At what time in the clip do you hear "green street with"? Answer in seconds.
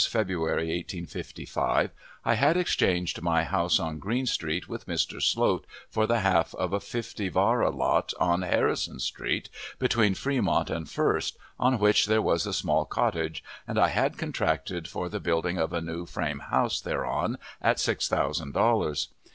3.99-4.87